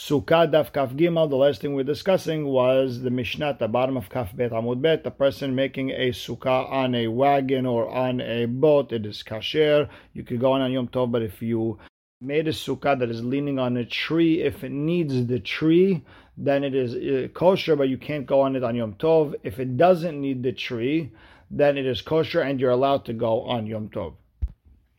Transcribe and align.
Sukkah 0.00 0.50
Daf 0.50 0.72
Kaf 0.72 0.94
Gimel, 0.94 1.28
the 1.28 1.36
last 1.36 1.60
thing 1.60 1.74
we 1.74 1.82
are 1.82 1.84
discussing 1.84 2.46
was 2.46 3.02
the 3.02 3.10
Mishnah 3.10 3.58
the 3.58 3.68
bottom 3.68 3.98
of 3.98 4.08
Kaf 4.08 4.34
Bet 4.34 4.50
Amud 4.50 4.80
Bet, 4.80 5.04
the 5.04 5.10
person 5.10 5.54
making 5.54 5.90
a 5.90 6.08
sukkah 6.08 6.72
on 6.72 6.94
a 6.94 7.08
wagon 7.08 7.66
or 7.66 7.86
on 7.86 8.22
a 8.22 8.46
boat, 8.46 8.92
it 8.92 9.04
is 9.04 9.22
kasher. 9.22 9.90
You 10.14 10.22
could 10.22 10.40
go 10.40 10.52
on 10.52 10.62
on 10.62 10.72
Yom 10.72 10.88
Tov, 10.88 11.12
but 11.12 11.20
if 11.20 11.42
you 11.42 11.78
made 12.18 12.48
a 12.48 12.52
sukkah 12.52 12.98
that 12.98 13.10
is 13.10 13.22
leaning 13.22 13.58
on 13.58 13.76
a 13.76 13.84
tree, 13.84 14.40
if 14.40 14.64
it 14.64 14.72
needs 14.72 15.26
the 15.26 15.38
tree, 15.38 16.02
then 16.34 16.64
it 16.64 16.74
is 16.74 16.94
uh, 16.94 17.28
kosher, 17.34 17.76
but 17.76 17.90
you 17.90 17.98
can't 17.98 18.24
go 18.24 18.40
on 18.40 18.56
it 18.56 18.64
on 18.64 18.76
Yom 18.76 18.94
Tov. 18.94 19.34
If 19.42 19.58
it 19.58 19.76
doesn't 19.76 20.18
need 20.18 20.42
the 20.42 20.52
tree, 20.52 21.12
then 21.50 21.76
it 21.76 21.84
is 21.84 22.00
kosher 22.00 22.40
and 22.40 22.58
you're 22.58 22.70
allowed 22.70 23.04
to 23.04 23.12
go 23.12 23.42
on 23.42 23.66
Yom 23.66 23.90
Tov. 23.90 24.14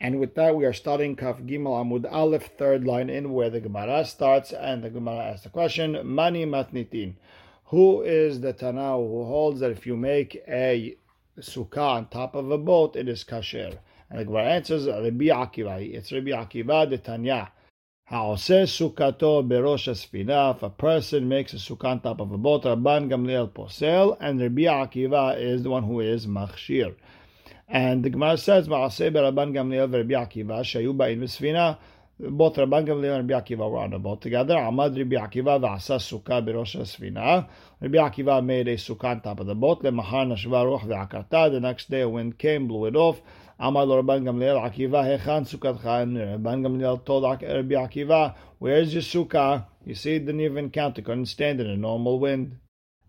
And 0.03 0.19
with 0.19 0.33
that, 0.33 0.55
we 0.55 0.65
are 0.65 0.73
starting 0.73 1.15
Kaf 1.15 1.37
Gimel 1.41 1.79
Amud 1.79 2.11
Aleph, 2.11 2.49
third 2.57 2.85
line 2.87 3.07
in 3.07 3.33
where 3.33 3.51
the 3.51 3.59
Gemara 3.59 4.03
starts, 4.03 4.51
and 4.51 4.83
the 4.83 4.89
Gemara 4.89 5.25
asks 5.25 5.43
the 5.43 5.49
question: 5.49 5.99
Mani 6.03 6.43
Matnitin. 6.43 7.13
Who 7.65 8.01
is 8.01 8.41
the 8.41 8.51
Tana 8.51 8.97
who 8.97 9.25
holds 9.25 9.59
that 9.59 9.69
if 9.69 9.85
you 9.85 9.95
make 9.95 10.41
a 10.47 10.97
sukkah 11.39 11.97
on 11.97 12.07
top 12.07 12.33
of 12.33 12.49
a 12.49 12.57
boat, 12.57 12.95
it 12.95 13.07
is 13.07 13.23
kasher? 13.23 13.77
And 14.09 14.19
the 14.19 14.25
Gemara 14.25 14.45
answers: 14.45 14.87
Rabbi 14.87 15.25
Akiva. 15.25 15.79
It's 15.93 16.11
Rabbi 16.11 16.31
Akiva 16.31 16.89
the 16.89 16.97
Tanya. 16.97 17.51
Ha'oseh 18.05 18.63
sukkato 18.63 19.47
berosh 19.47 19.87
asfina. 19.87 20.55
If 20.55 20.63
a 20.63 20.71
person 20.71 21.29
makes 21.29 21.53
a 21.53 21.57
sukkah 21.57 21.91
on 21.91 21.99
top 21.99 22.21
of 22.21 22.31
a 22.31 22.39
boat, 22.39 22.63
Rabban 22.63 23.07
Gamliel 23.07 23.51
posel, 23.51 24.17
and 24.19 24.41
Rabbi 24.41 24.63
Akiva 24.63 25.39
is 25.39 25.61
the 25.61 25.69
one 25.69 25.83
who 25.83 25.99
is 25.99 26.25
machshir. 26.25 26.95
And 27.73 28.03
the 28.03 28.09
Gemara 28.09 28.37
says, 28.37 28.67
Ma'aseh 28.67 29.13
Rabban 29.13 29.53
Gamliel 29.53 29.93
Rabbi 29.93 30.13
Akiva, 30.13 30.59
Shayu 30.59 30.93
Ba'in 30.93 31.19
Misfina, 31.19 31.77
both 32.19 32.57
Rabban 32.57 32.85
Gamliel 32.85 33.19
and 33.19 33.29
Rabbi 33.29 33.55
Akiva 33.55 33.71
were 33.71 33.77
on 33.77 33.93
a 33.93 33.99
boat 33.99 34.21
together. 34.21 34.55
Amad 34.55 34.97
Rabbi 34.97 35.15
Akiva 35.15 35.57
v'asa 35.57 35.97
sukkah 35.97 36.45
b'rosh 36.45 36.75
Sfina. 36.81 37.47
Rabbi 37.79 37.97
Akiva 37.97 38.43
made 38.43 38.67
a 38.67 38.75
sukkah 38.75 39.05
on 39.05 39.21
top 39.21 39.39
of 39.39 39.47
the 39.47 39.55
boat. 39.55 39.83
Lemahar 39.83 40.27
nashva 40.27 40.65
ruch 40.65 40.81
ve'akarta. 40.81 41.49
The 41.49 41.61
next 41.61 41.89
day 41.89 42.01
a 42.01 42.09
wind 42.09 42.37
came, 42.37 42.67
blew 42.67 42.87
it 42.87 42.97
off. 42.97 43.21
Amad 43.57 43.87
Rabban 43.87 44.23
Gamliel 44.23 44.59
Akiva 44.61 45.05
hechan 45.05 45.49
sukkatcha. 45.49 46.03
And 46.03 46.17
Rabban 46.17 46.67
Gamliel 46.67 47.05
told 47.05 47.23
Rabbi 47.23 47.75
Akiva, 47.75 48.35
where's 48.59 48.93
your 48.93 49.01
sukkah? 49.01 49.65
You 49.85 49.95
see, 49.95 50.15
it 50.15 50.25
didn't 50.25 50.41
even 50.41 50.71
count. 50.71 50.99
It 50.99 51.05
couldn't 51.05 51.27
stand 51.27 51.61
in 51.61 51.67
a 51.67 51.77
normal 51.77 52.19
wind. 52.19 52.57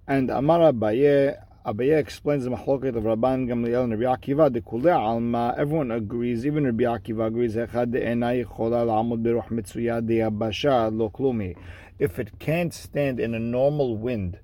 And 0.07 0.31
Amar 0.31 0.73
Abaye, 0.73 1.37
Abaye 1.65 1.97
explains 1.97 2.43
the 2.43 2.51
mahloket 2.51 2.97
of 2.97 3.05
Rabban 3.05 3.47
Gamliel 3.47 3.85
and 3.85 4.01
Rabbi 4.01 4.17
Akiva. 4.17 4.53
The 4.53 4.61
kule 4.63 4.91
alma. 4.91 5.55
Everyone 5.57 5.93
agrees. 5.93 6.45
Even 6.45 6.65
Rabbi 6.65 6.83
Akiva 6.83 7.29
agrees. 7.29 7.55
Echad 7.55 7.93
enai 7.93 8.45
chola 8.45 8.85
la'amud 8.85 9.23
beruch 9.23 9.47
mitzuya. 9.47 10.03
If 12.01 12.19
it 12.19 12.41
can't 12.41 12.75
stand 12.75 13.21
in 13.21 13.33
a 13.37 13.39
normal 13.39 13.97
wind 13.97 14.41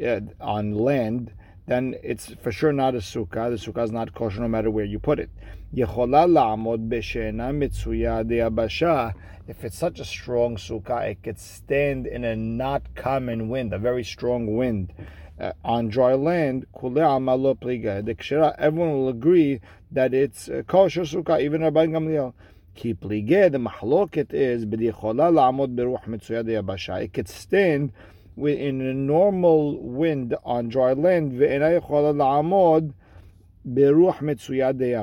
uh, 0.00 0.20
on 0.40 0.74
land, 0.74 1.32
then 1.66 1.96
it's 2.04 2.34
for 2.34 2.52
sure 2.52 2.72
not 2.72 2.94
a 2.94 2.98
sukkah. 2.98 3.50
The 3.50 3.72
sukkah 3.72 3.82
is 3.82 3.90
not 3.90 4.14
kosher 4.14 4.40
no 4.40 4.46
matter 4.46 4.70
where 4.70 4.84
you 4.84 5.00
put 5.00 5.18
it. 5.18 5.30
Yechola 5.74 6.28
la'amod 6.28 6.88
b'she'ena 6.88 7.50
mitzuya. 7.50 9.14
If 9.48 9.64
it's 9.64 9.76
such 9.76 9.98
a 9.98 10.04
strong 10.04 10.54
sukkah, 10.54 11.10
it 11.10 11.24
could 11.24 11.40
stand 11.40 12.06
in 12.06 12.22
a 12.22 12.36
not 12.36 12.94
common 12.94 13.48
wind, 13.48 13.72
a 13.72 13.78
very 13.78 14.04
strong 14.04 14.54
wind 14.56 14.92
uh, 15.40 15.52
on 15.64 15.88
dry 15.88 16.14
land, 16.14 16.66
everyone 16.74 17.26
will 18.92 19.08
agree 19.08 19.60
that 19.90 20.14
it's 20.14 20.48
uh, 20.48 20.62
kosher 20.66 21.02
sukkah, 21.02 21.40
even 21.40 21.62
Rabbi 21.62 21.86
Gamliel. 21.86 22.32
Ki 22.74 22.94
plige, 22.94 23.50
the 23.50 23.58
mahloket 23.58 24.32
is, 24.32 24.64
it 27.02 27.12
could 27.12 27.28
stand 27.28 27.92
in 28.36 28.80
a 28.80 28.94
normal 28.94 29.82
wind 29.82 30.36
on 30.44 30.68
dry 30.68 30.92
land, 30.92 31.32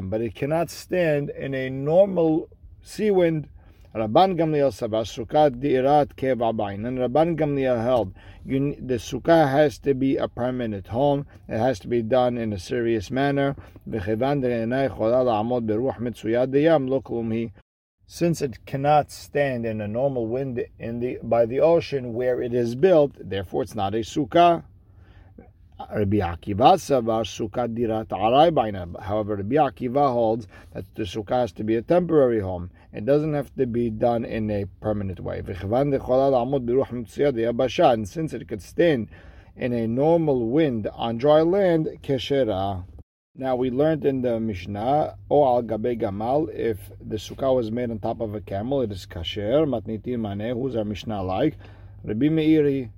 but 0.10 0.22
it 0.22 0.36
cannot 0.36 0.70
stand 0.70 1.30
in 1.30 1.54
a 1.54 1.70
normal 1.70 2.50
sea 2.82 3.12
wind 3.12 3.50
Rabban 3.96 4.38
Gamliel 4.38 4.72
Savar 4.72 5.06
Sukkah 5.06 5.50
Dirat 5.50 6.16
Kevabain. 6.16 6.86
And 6.86 7.00
Rabban 7.00 7.38
Gamliel 7.38 7.82
held 7.82 8.14
you, 8.46 8.76
the 8.80 8.96
Sukkah 8.96 9.50
has 9.50 9.80
to 9.80 9.94
be 9.94 10.18
a 10.18 10.28
permanent 10.28 10.88
home. 10.88 11.26
It 11.48 11.58
has 11.58 11.80
to 11.80 11.88
be 11.88 12.02
done 12.02 12.38
in 12.38 12.54
a 12.54 12.60
serious 12.60 13.10
manner. 13.10 13.56
Since 18.10 18.42
it 18.42 18.66
cannot 18.66 19.12
stand 19.12 19.66
in 19.66 19.82
a 19.82 19.88
normal 19.88 20.28
wind 20.28 20.66
in 20.80 21.00
the 21.00 21.20
by 21.24 21.46
the 21.46 21.60
ocean 21.60 22.14
where 22.14 22.42
it 22.42 22.54
is 22.54 22.76
built, 22.76 23.12
therefore 23.20 23.64
it's 23.64 23.76
not 23.76 23.94
a 23.94 24.00
sukkah. 24.00 24.64
Rabbi 25.80 26.18
Akiva. 26.18 26.80
However, 29.00 29.36
Rabbi 29.36 29.56
Akiva 29.56 30.12
holds 30.12 30.48
that 30.74 30.86
the 30.96 31.04
sukkah 31.04 31.42
has 31.42 31.52
to 31.54 31.64
be 31.64 31.76
a 31.76 31.82
temporary 31.82 32.40
home. 32.40 32.72
It 32.92 33.06
doesn't 33.06 33.34
have 33.34 33.54
to 33.56 33.68
be 33.68 33.90
done 33.90 34.26
in 34.26 34.50
a 34.50 34.66
permanent 34.82 35.20
way. 35.20 35.40
And 35.40 35.56
since 38.10 38.34
it 38.34 38.48
could 38.48 38.62
stand 38.62 39.10
in 39.56 39.74
a 39.74 39.88
normal 39.88 40.50
wind 40.50 40.88
on 40.94 41.18
dry 41.18 41.42
land, 41.42 41.90
keshera. 42.02 42.84
Now 43.36 43.56
we 43.56 43.70
learned 43.70 44.04
in 44.04 44.24
the 44.24 44.40
Mishnah, 44.40 45.16
o 45.30 45.46
al 45.46 45.62
gabe 45.62 46.00
gamal, 46.02 46.50
if 46.52 46.80
the 47.00 47.18
sukkah 47.18 47.56
was 47.56 47.70
made 47.72 47.92
on 47.92 48.00
top 48.00 48.20
of 48.20 48.34
a 48.34 48.42
camel, 48.42 48.82
it 48.82 48.92
is 48.92 49.06
kasher. 49.06 49.68
Matnitin 49.68 50.22
maneh, 50.22 50.54
who's 50.54 50.76
our 50.76 50.84
Mishnah 50.84 51.22
like? 51.22 51.56
Rabbi 52.04 52.28
Meiri, 52.28 52.90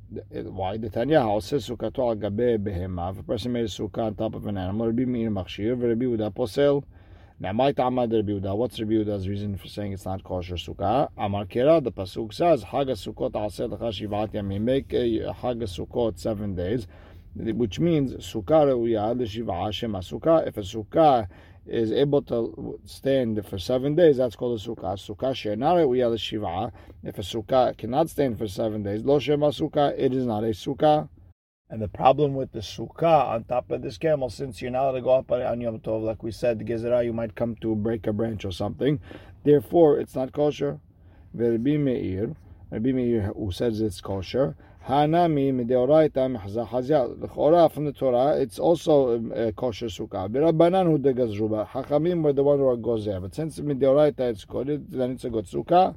why 0.51 0.77
the 0.77 0.89
Tanya 0.89 1.21
house 1.21 1.47
says 1.47 1.67
sukkato 1.67 1.99
al 1.99 2.15
gabe 2.15 2.57
behema. 2.57 3.11
If 3.11 3.19
a 3.19 3.23
person 3.23 3.53
made 3.53 3.63
a 3.63 3.67
sukkah 3.67 4.07
on 4.07 4.15
top 4.15 4.35
of 4.35 4.45
an 4.45 4.57
animal, 4.57 4.87
Rabbi 4.87 5.03
Meiri 5.03 5.29
machshir, 5.29 5.81
Rabbi 5.81 6.05
Yehuda 6.05 6.31
posel. 6.35 6.83
Now, 7.39 7.53
my 7.53 7.71
Tamad 7.71 8.13
Rabbi 8.13 8.33
Yehuda, 8.33 8.55
what's 8.57 8.77
Rabbi 8.79 8.91
Yehuda's 8.91 9.27
reason 9.27 9.57
for 9.57 9.67
saying 9.67 9.93
it's 9.93 10.05
not 10.05 10.23
kosher 10.23 10.55
sukkah? 10.55 11.09
Amar 11.17 11.45
Kira, 11.45 11.81
the 11.81 11.91
pasuk 11.91 12.33
says, 12.33 12.61
Haga 12.61 12.91
sukkot 12.91 13.31
aseh 13.31 13.69
lecha 13.69 13.89
shivat 13.89 14.33
yamim. 14.33 14.61
Make 14.61 14.91
Haga 14.91 15.65
sukkot 15.65 16.19
seven 16.19 16.53
days, 16.53 16.85
which 17.35 17.79
means 17.79 18.13
sukkah 18.15 18.67
reuya 18.67 19.17
l'shiva 19.17 19.69
sukkah. 20.03 20.45
If 20.45 20.57
a 20.57 20.61
sukkah 20.61 21.27
is 21.69 21.91
able 21.91 22.21
to 22.23 22.79
stand 22.85 23.45
for 23.45 23.57
seven 23.57 23.95
days, 23.95 24.17
that's 24.17 24.35
called 24.35 24.59
a 24.59 24.63
sukkah. 24.63 24.95
Sukkah 24.95 25.35
she'enare 25.35 25.85
uyal 25.87 26.19
shiva. 26.19 26.71
If 27.03 27.17
a 27.17 27.21
sukkah 27.21 27.77
cannot 27.77 28.09
stand 28.09 28.37
for 28.37 28.47
seven 28.47 28.83
days, 28.83 29.03
lo 29.03 29.19
shema 29.19 29.49
sukkah, 29.49 29.93
it 29.97 30.13
is 30.13 30.25
not 30.25 30.43
a 30.43 30.47
sukkah. 30.47 31.09
And 31.69 31.81
the 31.81 31.87
problem 31.87 32.33
with 32.33 32.51
the 32.51 32.59
sukkah 32.59 33.27
on 33.29 33.43
top 33.43 33.69
of 33.69 33.83
this 33.83 33.97
camel, 33.97 34.29
since 34.29 34.61
you're 34.61 34.71
not 34.71 34.85
allowed 34.85 34.91
to 34.93 35.01
go 35.01 35.09
up 35.11 35.31
on 35.31 35.61
Yom 35.61 35.79
Tov, 35.79 36.03
like 36.03 36.23
we 36.23 36.31
said, 36.31 36.59
gezerah, 36.65 37.05
you 37.05 37.13
might 37.13 37.35
come 37.35 37.55
to 37.57 37.75
break 37.75 38.07
a 38.07 38.13
branch 38.13 38.43
or 38.43 38.51
something. 38.51 38.99
Therefore, 39.43 39.99
it's 39.99 40.15
not 40.15 40.33
kosher. 40.33 40.79
Rabbi 41.33 41.77
Meir, 41.77 42.35
Rabbi 42.71 42.91
Meir 42.91 43.33
who 43.37 43.51
says 43.51 43.81
it's 43.81 44.01
kosher, 44.01 44.55
Hanami 44.87 45.51
mideoraita 45.53 46.27
mehzah 46.35 47.21
L'chora 47.21 47.69
from 47.69 47.85
the 47.85 47.91
Torah, 47.91 48.37
it's 48.37 48.57
also 48.57 49.17
um, 49.17 49.31
a 49.33 49.51
kosher 49.51 49.87
sukkah. 49.87 50.29
B'rabbanan 50.29 50.85
hu 50.85 50.97
degazruba. 50.97 51.67
Hachamim 51.67 52.23
were 52.23 52.33
the 52.33 52.43
one 52.43 52.57
who 52.57 52.67
are 52.67 52.77
gozer. 52.77 53.21
But 53.21 53.35
since 53.35 53.59
mideoraita 53.59 54.21
it's 54.21 54.45
good, 54.45 54.89
then 54.89 55.11
it's 55.11 55.25
a 55.25 55.29
good 55.29 55.45
sukkah. 55.45 55.95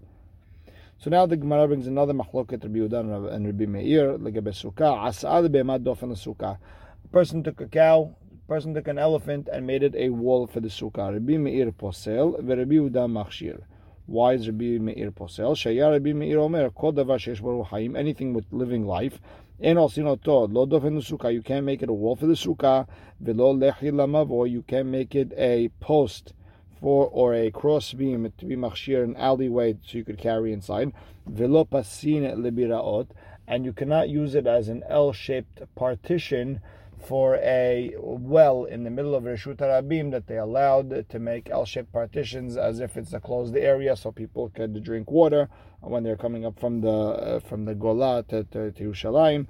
So 0.98 1.10
now 1.10 1.26
the 1.26 1.36
Gemara 1.36 1.68
brings 1.68 1.86
another 1.86 2.12
machloket 2.12 2.62
Rabbi 2.64 2.80
Yehuda 2.80 3.32
and 3.34 3.46
Rabbi 3.46 3.66
Meir 3.66 4.18
legabe 4.18 4.48
sukkah. 4.48 5.06
Asad 5.06 5.50
be'emad 5.50 5.84
dofen 5.84 6.10
sukkah. 6.12 6.58
A 7.04 7.08
person 7.08 7.42
took 7.42 7.60
a 7.60 7.68
cow. 7.68 8.14
A 8.32 8.48
person 8.48 8.74
took 8.74 8.88
an 8.88 8.98
elephant 8.98 9.48
and 9.50 9.66
made 9.66 9.82
it 9.84 9.94
a 9.94 10.10
wall 10.10 10.46
for 10.46 10.60
the 10.60 10.68
sukkah. 10.68 11.12
Rabbi 11.12 11.38
Meir 11.38 11.70
posel 11.70 12.42
ve'Rabbi 12.42 12.90
Yehuda 12.90 13.08
machshir. 13.10 13.62
Why 14.12 14.34
is 14.34 14.46
Rabbi 14.46 14.76
Meir 14.76 15.10
posel? 15.10 15.54
Shaya 15.56 15.90
Rabbi 15.90 16.12
Meir 16.12 16.38
omer 16.38 16.68
kol 16.68 16.92
davar 16.92 17.16
sheish 17.16 17.40
hayim. 17.40 17.96
Anything 17.96 18.34
with 18.34 18.44
living 18.50 18.84
life. 18.84 19.18
And 19.58 19.78
also, 19.78 20.02
you 20.02 20.16
tod 20.22 20.52
lo 20.52 20.66
dofen 20.66 20.98
sukkah. 21.00 21.32
You 21.32 21.40
can't 21.40 21.64
make 21.64 21.82
it 21.82 21.88
a 21.88 21.94
wall 21.94 22.14
for 22.14 22.26
the 22.26 22.34
sukkah. 22.34 22.86
Velo 23.20 23.54
lechi 23.54 23.90
lamav, 23.90 24.28
or 24.28 24.46
you 24.46 24.60
can't 24.68 24.88
make 24.88 25.14
it 25.14 25.32
a 25.38 25.70
post 25.80 26.34
for 26.78 27.06
or 27.06 27.32
a 27.32 27.50
cross 27.52 27.94
beam 27.94 28.30
to 28.36 28.44
be 28.44 28.54
machshir 28.54 29.02
an 29.02 29.16
alleyway 29.16 29.78
so 29.82 29.96
you 29.96 30.04
could 30.04 30.18
carry 30.18 30.52
inside. 30.52 30.92
Velo 31.26 31.64
pasin 31.64 32.36
libiraot, 32.36 33.06
and 33.48 33.64
you 33.64 33.72
cannot 33.72 34.10
use 34.10 34.34
it 34.34 34.46
as 34.46 34.68
an 34.68 34.82
L-shaped 34.90 35.62
partition 35.74 36.60
for 37.04 37.36
a 37.36 37.94
well 37.98 38.64
in 38.64 38.84
the 38.84 38.90
middle 38.90 39.14
of 39.14 39.24
Reshut 39.24 39.58
Rabim 39.58 40.10
that 40.10 40.26
they 40.26 40.38
allowed 40.38 41.08
to 41.08 41.18
make 41.18 41.50
L-shaped 41.50 41.92
partitions 41.92 42.56
as 42.56 42.80
if 42.80 42.96
it's 42.96 43.12
a 43.12 43.20
closed 43.20 43.56
area 43.56 43.96
so 43.96 44.12
people 44.12 44.50
could 44.50 44.82
drink 44.82 45.10
water 45.10 45.48
when 45.80 46.02
they're 46.02 46.16
coming 46.16 46.44
up 46.46 46.58
from 46.58 46.80
the 46.80 46.90
uh, 46.90 47.40
from 47.40 47.64
the 47.64 47.74
Gola 47.74 48.24
to, 48.28 48.44
to, 48.44 48.72
to 48.72 48.90
Yerushalayim. 48.90 49.46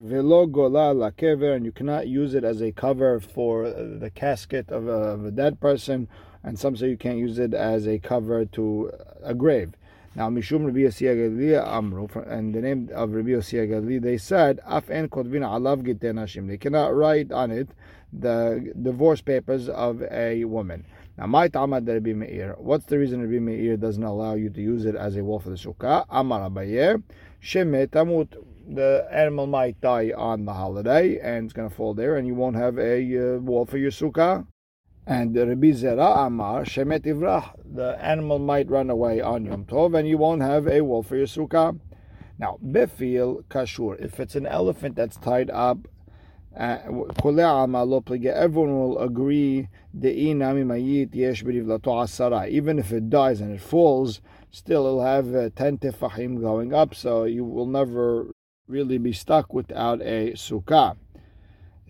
Velo 0.00 0.46
gola 0.46 0.92
la 0.92 1.10
kever, 1.10 1.54
and 1.54 1.64
you 1.64 1.70
cannot 1.70 2.08
use 2.08 2.34
it 2.34 2.42
as 2.42 2.60
a 2.60 2.72
cover 2.72 3.20
for 3.20 3.70
the 3.70 4.10
casket 4.12 4.68
of 4.70 4.88
a, 4.88 4.90
of 4.90 5.24
a 5.24 5.30
dead 5.30 5.60
person 5.60 6.08
and 6.44 6.58
some 6.58 6.76
say 6.76 6.88
you 6.88 6.96
can't 6.96 7.18
use 7.18 7.38
it 7.38 7.54
as 7.54 7.86
a 7.86 7.98
cover 7.98 8.44
to 8.44 8.90
a 9.22 9.34
grave. 9.34 9.72
Now, 10.14 10.28
Mishum 10.28 10.66
Rabbi 10.66 10.80
Yossi 10.80 11.66
Amru, 11.66 12.06
and 12.26 12.54
the 12.54 12.60
name 12.60 12.90
of 12.94 13.12
Rabbi 13.12 13.30
Yossi 13.30 14.02
they 14.02 14.18
said, 14.18 14.60
Af 14.66 14.90
en 14.90 15.08
kotvina 15.08 15.48
alav 15.48 15.82
nashim. 15.82 16.48
They 16.48 16.58
cannot 16.58 16.94
write 16.94 17.32
on 17.32 17.50
it 17.50 17.70
the 18.12 18.74
divorce 18.82 19.22
papers 19.22 19.70
of 19.70 20.02
a 20.10 20.44
woman. 20.44 20.84
Now, 21.16 21.26
my 21.28 21.48
Tamad 21.48 21.88
Rabbi 21.88 22.12
Meir. 22.12 22.56
What's 22.58 22.84
the 22.84 22.98
reason 22.98 23.22
Rabbi 23.22 23.38
Meir 23.38 23.78
doesn't 23.78 24.02
allow 24.02 24.34
you 24.34 24.50
to 24.50 24.60
use 24.60 24.84
it 24.84 24.96
as 24.96 25.16
a 25.16 25.24
wall 25.24 25.40
for 25.40 25.48
the 25.48 25.56
sukkah? 25.56 26.04
Amar 26.10 26.50
Abaye, 26.50 27.02
Shemet 27.42 27.88
Tamut. 27.88 28.36
The 28.68 29.08
animal 29.10 29.46
might 29.46 29.80
die 29.80 30.12
on 30.16 30.44
the 30.44 30.52
holiday, 30.52 31.18
and 31.20 31.46
it's 31.46 31.52
going 31.52 31.68
to 31.68 31.74
fall 31.74 31.94
there, 31.94 32.16
and 32.16 32.26
you 32.26 32.34
won't 32.34 32.56
have 32.56 32.78
a 32.78 33.36
uh, 33.36 33.38
wall 33.38 33.64
for 33.64 33.78
your 33.78 33.90
sukkah. 33.90 34.46
And 35.04 35.34
Rabbi 35.34 35.72
Zera 35.72 36.26
Amar 36.26 36.62
Shemet 36.62 37.00
Ivrah, 37.00 37.56
the 37.64 38.00
animal 38.00 38.38
might 38.38 38.70
run 38.70 38.88
away 38.88 39.20
on 39.20 39.44
Yom 39.44 39.64
Tov, 39.64 39.98
and 39.98 40.06
you 40.06 40.16
won't 40.16 40.42
have 40.42 40.68
a 40.68 40.80
wall 40.82 41.02
for 41.02 41.16
your 41.16 41.26
sukkah. 41.26 41.76
Now, 42.38 42.58
Befil 42.64 43.42
Kashur, 43.50 44.00
if 44.00 44.20
it's 44.20 44.36
an 44.36 44.46
elephant 44.46 44.94
that's 44.94 45.16
tied 45.16 45.50
up, 45.50 45.88
uh, 46.56 46.78
everyone 46.84 48.78
will 48.78 48.98
agree 49.00 49.68
even 50.00 50.40
if 52.78 52.92
it 52.92 53.10
dies 53.10 53.40
and 53.40 53.54
it 53.54 53.60
falls, 53.60 54.20
still 54.52 54.86
it'll 54.86 55.02
have 55.02 55.34
uh, 55.34 55.50
10 55.56 55.78
tefahim 55.78 56.40
going 56.40 56.72
up, 56.72 56.94
so 56.94 57.24
you 57.24 57.44
will 57.44 57.66
never 57.66 58.30
really 58.68 58.98
be 58.98 59.12
stuck 59.12 59.52
without 59.52 60.00
a 60.02 60.34
sukkah. 60.34 60.96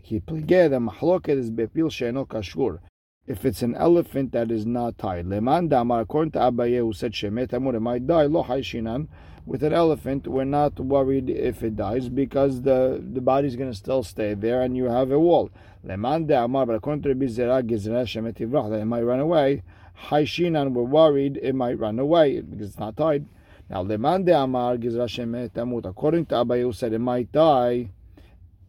Is 0.04 1.50
bepil 1.50 1.90
she'eno 1.90 2.24
kashur 2.24 2.78
if 3.26 3.44
it's 3.44 3.62
an 3.62 3.74
elephant 3.76 4.32
that 4.32 4.50
is 4.50 4.66
not 4.66 4.98
tied. 4.98 5.26
Leman 5.26 5.68
damar, 5.68 6.00
according 6.00 6.32
to 6.32 6.40
Abaye, 6.40 6.78
who 6.78 6.92
said 6.92 7.12
shemet 7.12 7.52
amur, 7.52 7.76
it 7.76 7.80
might 7.80 8.06
die. 8.06 8.24
Lo 8.24 8.42
haishinan. 8.42 9.06
With 9.46 9.62
an 9.64 9.72
elephant, 9.72 10.26
we're 10.28 10.44
not 10.44 10.78
worried 10.78 11.28
if 11.28 11.62
it 11.62 11.76
dies 11.76 12.08
because 12.08 12.62
the, 12.62 13.02
the 13.12 13.20
body's 13.20 13.56
going 13.56 13.70
to 13.70 13.76
still 13.76 14.02
stay 14.04 14.34
there 14.34 14.62
and 14.62 14.76
you 14.76 14.84
have 14.84 15.10
a 15.10 15.18
wall. 15.18 15.50
Leman 15.84 16.26
damar, 16.26 16.66
but 16.66 16.74
according 16.74 17.02
to 17.02 17.08
Rabbi 17.08 17.26
Zera, 17.26 17.62
gizra 17.62 18.04
shemet 18.04 18.38
ivrach, 18.38 18.70
that 18.70 18.80
it 18.80 18.84
might 18.84 19.02
run 19.02 19.20
away. 19.20 19.62
Haishinan, 20.08 20.72
we're 20.72 20.82
worried 20.82 21.38
it 21.42 21.54
might 21.54 21.78
run 21.78 21.98
away 21.98 22.40
because 22.40 22.70
it's 22.70 22.78
not 22.78 22.96
tied. 22.96 23.26
Now, 23.68 23.82
leman 23.82 24.24
damar, 24.24 24.76
gizra 24.76 25.06
shemet 25.06 25.50
amut, 25.50 25.86
according 25.86 26.26
to 26.26 26.36
Abaye, 26.36 26.62
who 26.62 26.72
said 26.72 26.92
it 26.92 27.00
might 27.00 27.30
die 27.32 27.90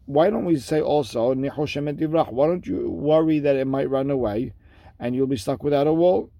why 0.06 0.30
don't 0.30 0.44
we 0.44 0.56
say 0.58 0.80
also 0.80 1.34
Why 1.34 2.46
don't 2.46 2.66
you 2.66 2.90
worry 2.90 3.38
that 3.38 3.56
it 3.56 3.66
might 3.66 3.88
run 3.90 4.10
away, 4.10 4.52
and 4.98 5.14
you'll 5.14 5.26
be 5.26 5.36
stuck 5.36 5.62
without 5.62 5.86
a 5.86 5.92
wall? 5.92 6.30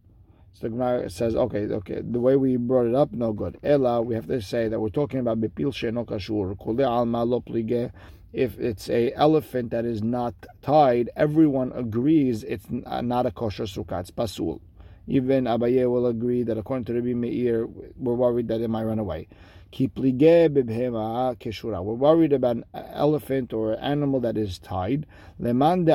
So 0.53 0.61
the 0.63 0.71
Gemara 0.71 1.11
says, 1.11 1.35
okay, 1.35 1.67
okay, 1.67 2.01
the 2.01 2.21
way 2.21 2.37
we 2.37 2.57
brought 2.57 2.87
it 2.87 2.95
up, 2.95 3.13
no 3.13 3.33
good. 3.33 3.59
Ella, 3.65 4.01
we 4.01 4.15
have 4.15 4.29
to 4.29 4.41
say 4.41 4.69
that 4.69 4.79
we're 4.79 4.89
talking 4.89 5.19
about 5.19 5.41
bepil 5.41 5.73
kashur 5.73 6.87
alma 6.87 7.93
If 8.33 8.59
it's 8.61 8.89
a 8.89 9.13
elephant 9.15 9.71
that 9.71 9.85
is 9.85 10.03
not 10.03 10.35
tied, 10.63 11.11
everyone 11.17 11.73
agrees 11.75 12.45
it's 12.45 12.67
uh, 12.87 13.01
not 13.01 13.27
a 13.27 13.33
kosher 13.33 13.65
sukkah. 13.65 14.01
It's 14.01 14.13
pasul. 14.13 14.61
Even 15.09 15.45
Abaye 15.45 15.91
will 15.91 16.07
agree 16.07 16.45
that 16.45 16.57
according 16.57 16.85
to 16.85 16.95
Rabbi 16.95 17.15
Meir, 17.15 17.67
we're 17.97 18.15
worried 18.15 18.47
that 18.49 18.61
it 18.61 18.69
might 18.69 18.85
run 18.85 19.01
away. 19.01 19.29
We're 19.76 19.91
worried 21.81 22.32
about 22.32 22.56
an 22.56 22.65
elephant 22.75 23.53
or 23.53 23.73
an 23.73 23.81
animal 23.81 24.21
that 24.21 24.38
is 24.38 24.61
tied. 24.61 25.05
According 25.41 25.87
to 25.87 25.91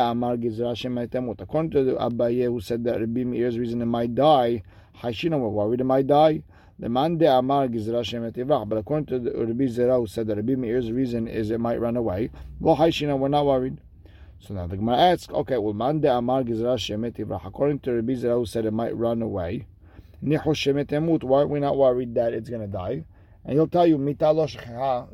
Abaye, 1.95 2.43
who 2.43 2.59
said 2.59 2.83
that 2.83 2.99
Rabbi 2.99 3.23
Meir's 3.23 3.57
reason 3.57 3.81
it 3.81 3.85
might 3.85 4.15
die, 4.15 4.63
Hashina, 5.01 5.39
we're 5.39 5.47
worried 5.47 5.79
it 5.79 5.85
might 5.85 6.07
die. 6.07 6.43
But 6.77 6.91
according 6.91 7.25
to 7.27 9.19
Rabbi 9.45 9.65
Zera, 9.65 9.97
who 9.97 10.07
said 10.07 10.27
that 10.27 10.35
Rabbi 10.35 10.55
Meir's 10.55 10.91
reason 10.91 11.29
is 11.29 11.49
it 11.49 11.61
might 11.61 11.79
run 11.79 11.95
away, 11.95 12.31
well, 12.59 12.75
we're 12.75 13.27
not 13.29 13.45
worried. 13.45 13.79
So 14.39 14.53
now 14.55 14.67
the 14.67 14.75
Gemara 14.75 14.97
asks, 14.97 15.33
okay, 15.33 15.57
well, 15.57 15.73
man 15.73 16.01
de 16.01 16.13
amar. 16.13 16.41
According 16.41 17.79
to 17.79 17.93
Rabbi 17.93 18.13
Zera, 18.13 18.35
who 18.37 18.45
said 18.45 18.65
it 18.65 18.73
might 18.73 18.97
run 18.97 19.21
away. 19.21 19.67
Why 20.19 20.35
are 20.35 21.47
we 21.47 21.59
not 21.61 21.77
worried 21.77 22.15
that 22.15 22.33
it's 22.33 22.49
going 22.49 22.61
to 22.61 22.67
die? 22.67 23.05
And 23.49 23.57
he'll 23.57 23.67
tell 23.67 23.87
you, 23.87 23.97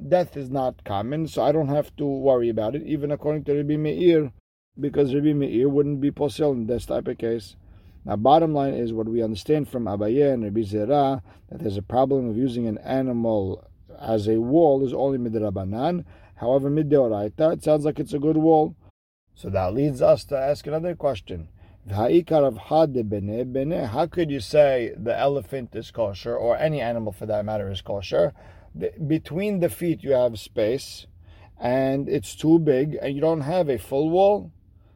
death 0.10 0.36
is 0.36 0.50
not 0.50 0.84
common, 0.84 1.26
so 1.26 1.42
I 1.42 1.54
don't 1.54 1.70
have 1.70 1.96
to 1.96 2.06
worry 2.06 2.50
about 2.50 2.76
it, 2.76 2.84
even 2.86 3.10
according 3.10 3.46
to 3.46 3.54
Rabbi 3.54 3.78
Meir, 3.78 4.34
because 4.78 5.16
Rabbi 5.16 5.32
Meir 5.32 5.70
wouldn't 5.70 6.02
be 6.02 6.12
posel 6.12 6.52
in 6.52 6.68
this 6.68 6.86
type 6.86 7.08
of 7.08 7.18
case. 7.18 7.56
Now, 8.04 8.18
bottom 8.18 8.54
line 8.54 8.74
is 8.74 8.92
what 8.92 9.08
we 9.08 9.24
understand 9.24 9.70
from 9.70 9.86
Abaye 9.86 10.34
and 10.34 10.44
Rabbi 10.44 10.64
Zera, 10.64 11.22
that 11.50 11.62
there's 11.62 11.78
a 11.78 11.82
problem 11.82 12.30
of 12.30 12.36
using 12.36 12.68
an 12.68 12.78
animal 12.80 13.66
as 13.98 14.28
a 14.28 14.42
wall 14.42 14.86
is 14.86 14.94
only 14.94 15.18
midrabanan. 15.18 16.04
However, 16.36 16.70
middeoraita, 16.70 17.54
it 17.54 17.64
sounds 17.64 17.86
like 17.86 18.02
it's 18.02 18.12
a 18.12 18.20
good 18.20 18.36
wall. 18.36 18.76
So 19.34 19.50
that 19.50 19.74
leads 19.74 20.02
us 20.02 20.26
to 20.26 20.38
ask 20.38 20.68
another 20.68 20.94
question. 20.94 21.48
How 21.88 22.08
could 22.08 22.18
you 24.32 24.40
say 24.40 24.94
the 24.98 25.16
elephant 25.16 25.76
is 25.76 25.92
kosher, 25.92 26.36
or 26.36 26.58
any 26.58 26.82
animal 26.82 27.12
for 27.12 27.28
that 27.28 27.46
matter 27.46 27.70
is 27.70 27.82
kosher? 27.82 28.34
Between 29.06 29.60
the 29.60 29.70
feet 29.70 30.04
you 30.04 30.14
have 30.14 30.40
space, 30.40 31.06
and 31.60 32.10
it's 32.10 32.36
too 32.36 32.58
big, 32.58 32.98
and 33.00 33.14
you 33.14 33.22
don't 33.22 33.42
have 33.42 33.70
a 33.70 33.78
full 33.78 34.10
wall. 34.10 34.52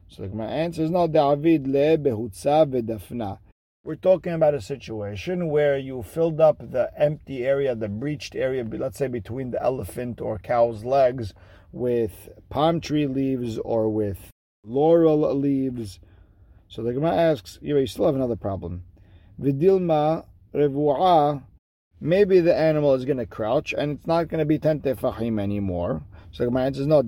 So 0.08 0.28
my 0.34 0.46
answer 0.46 0.82
is 0.82 0.90
not 0.90 1.12
David 1.12 1.68
le 1.68 1.96
behutza 1.96 3.38
We're 3.84 3.94
talking 3.94 4.32
about 4.32 4.54
a 4.54 4.60
situation 4.60 5.48
where 5.48 5.78
you 5.78 6.02
filled 6.02 6.40
up 6.40 6.58
the 6.58 6.90
empty 6.96 7.46
area, 7.46 7.76
the 7.76 7.88
breached 7.88 8.34
area, 8.34 8.64
let's 8.64 8.98
say 8.98 9.06
between 9.06 9.52
the 9.52 9.62
elephant 9.62 10.20
or 10.20 10.38
cow's 10.38 10.84
legs, 10.84 11.34
with 11.70 12.30
palm 12.48 12.80
tree 12.80 13.06
leaves 13.06 13.58
or 13.58 13.88
with 13.88 14.32
laurel 14.64 15.32
leaves 15.36 16.00
so 16.70 16.84
the 16.84 16.92
Gemara 16.92 17.16
asks, 17.16 17.58
you 17.60 17.84
still 17.88 18.06
have 18.06 18.14
another 18.14 18.36
problem. 18.36 18.84
Vidilma 19.40 20.24
revu'ah, 20.54 21.42
maybe 22.00 22.38
the 22.38 22.56
animal 22.56 22.94
is 22.94 23.04
going 23.04 23.16
to 23.16 23.26
crouch 23.26 23.74
and 23.76 23.98
it's 23.98 24.06
not 24.06 24.28
going 24.28 24.38
to 24.38 24.44
be 24.44 24.60
tente 24.60 24.96
fahim 24.96 25.40
anymore. 25.40 26.04
So 26.30 26.44
the 26.44 26.50
Gemara 26.50 26.66
answers, 26.66 26.86
no, 26.86 27.02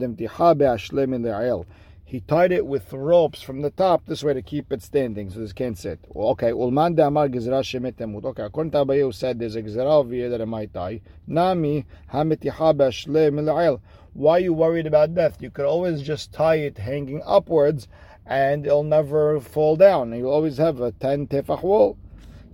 he 2.13 2.21
tied 2.21 2.51
it 2.53 2.67
with 2.67 2.93
ropes 2.93 3.41
from 3.41 3.63
the 3.63 3.71
top 3.71 4.05
this 4.05 4.25
way 4.25 4.35
to 4.35 4.43
keep 4.43 4.73
it 4.73 4.83
standing, 4.83 5.31
so 5.31 5.39
this 5.39 5.53
can't 5.53 5.79
sit. 5.79 6.01
Okay, 6.15 6.51
ulman 6.51 6.97
damar 6.97 7.29
gizra 7.29 7.63
shemet 7.63 8.25
Okay, 8.25 8.43
according 8.43 8.73
to 8.73 8.85
Abaye 8.85 9.15
said 9.15 9.39
there's 9.39 9.55
a 9.55 9.63
gizra 9.63 9.87
over 9.87 10.13
here 10.13 10.29
that 10.29 10.41
it 10.41 10.47
might 10.47 10.73
die. 10.73 11.01
Nami 11.27 11.87
hametiha 12.13 12.77
be'ashle 12.77 13.81
Why 14.13 14.33
are 14.33 14.41
you 14.41 14.53
worried 14.53 14.87
about 14.87 15.15
death? 15.15 15.41
You 15.41 15.51
could 15.51 15.65
always 15.65 16.03
just 16.03 16.33
tie 16.33 16.57
it 16.57 16.77
hanging 16.77 17.23
upwards 17.25 17.89
and 18.27 18.67
it'll 18.67 18.83
never 18.83 19.41
fall 19.41 19.77
down. 19.77 20.13
You'll 20.13 20.31
always 20.31 20.59
have 20.59 20.81
a 20.81 20.93
10 20.93 21.27
tefach 21.29 21.63
wall. 21.63 21.97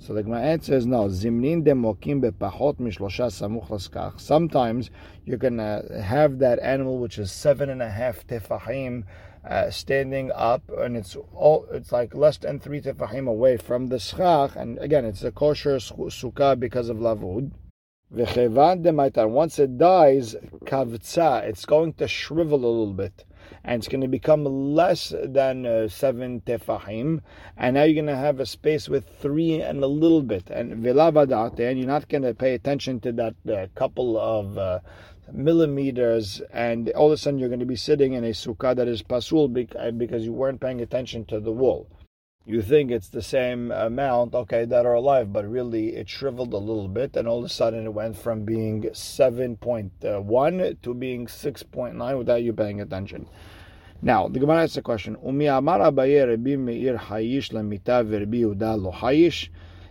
So 0.01 0.15
the 0.15 0.23
Gemara 0.23 0.43
answer 0.43 0.77
is 0.77 0.87
no. 0.87 1.09
Zimnin 1.09 1.65
demokim 1.65 2.23
bepachot 2.23 2.77
mishlosha 2.77 3.31
samuch 3.31 3.69
laskach. 3.69 4.21
Sometimes 4.21 4.91
you're 5.25 5.39
gonna 5.39 5.83
have 6.01 6.39
that 6.39 6.61
animal 6.61 6.99
which 6.99 7.19
is 7.19 7.33
seven 7.33 7.69
and 7.69 7.83
a 7.83 7.91
half 7.91 8.25
tefachim 8.27 9.05
uh, 9.45 9.71
standing 9.71 10.31
up, 10.33 10.63
and 10.79 10.97
it's 10.97 11.17
all 11.35 11.67
it's 11.73 11.91
like 11.91 12.15
less 12.15 12.39
than 12.39 12.61
three 12.61 12.81
tefachim 12.81 13.29
away 13.29 13.57
from 13.57 13.89
the 13.89 13.99
schach. 13.99 14.55
And 14.55 14.79
again, 14.79 15.05
it's 15.05 15.25
a 15.25 15.33
kosher 15.33 15.77
sukkah 15.77 16.59
because 16.59 16.89
of 16.89 16.99
lavud. 16.99 17.51
Once 18.11 19.59
it 19.59 19.79
dies, 19.79 20.35
kavtza, 20.65 21.43
it's 21.43 21.67
going 21.67 21.93
to 21.95 22.09
shrivel 22.09 22.65
a 22.65 22.67
little 22.67 22.95
bit 22.95 23.25
and 23.65 23.81
it's 23.81 23.89
going 23.89 24.01
to 24.01 24.09
become 24.09 24.45
less 24.45 25.13
than 25.23 25.67
uh, 25.67 25.89
seven 25.89 26.41
tefahim, 26.43 27.21
and 27.57 27.75
now 27.75 27.85
you're 27.85 27.95
going 27.95 28.07
to 28.07 28.17
have 28.17 28.41
a 28.41 28.47
space 28.47 28.89
with 28.89 29.09
three 29.19 29.61
and 29.61 29.83
a 29.83 29.87
little 29.87 30.23
bit, 30.23 30.51
and 30.51 30.85
vilavadate, 30.85 31.61
and 31.61 31.79
you're 31.79 31.87
not 31.87 32.09
going 32.09 32.23
to 32.23 32.35
pay 32.35 32.55
attention 32.55 33.01
to 33.01 33.13
that 33.13 33.35
uh, 33.51 33.67
couple 33.75 34.19
of 34.19 34.57
uh, 34.59 34.81
millimeters, 35.33 36.41
and 36.53 36.89
all 36.91 37.07
of 37.07 37.13
a 37.13 37.17
sudden 37.17 37.39
you're 37.39 37.49
going 37.49 37.61
to 37.61 37.67
be 37.67 37.77
sitting 37.77 38.13
in 38.15 38.25
a 38.25 38.31
sukkah 38.31 38.75
that 38.75 38.89
is 38.89 39.03
pasul 39.03 39.51
uh, 39.79 39.91
because 39.91 40.25
you 40.25 40.33
weren't 40.33 40.61
paying 40.61 40.81
attention 40.81 41.25
to 41.25 41.41
the 41.41 41.53
wall 41.53 41.87
you 42.49 42.63
think 42.63 42.91
it's 42.91 43.11
the 43.11 43.21
same 43.21 43.71
amount, 43.71 44.35
okay, 44.35 44.65
that 44.65 44.87
are 44.87 44.95
alive, 44.95 45.33
but 45.33 45.47
really 45.47 45.95
it 45.97 46.09
shriveled 46.09 46.55
a 46.55 46.57
little 46.59 46.89
bit, 46.89 47.15
and 47.15 47.29
all 47.29 47.41
of 47.41 47.45
a 47.45 47.49
sudden 47.49 47.85
it 47.85 47.93
went 47.93 48.17
from 48.17 48.47
being 48.47 48.85
7.1 48.85 50.83
to 50.83 50.95
being 50.95 51.27
6.9 51.27 52.19
without 52.19 52.43
you 52.43 52.55
paying 52.55 52.81
attention. 52.81 53.29
Now, 54.01 54.29
the 54.29 54.39
Gemara 54.39 54.63
asks 54.63 54.79
a 54.79 54.83
question. 54.83 55.15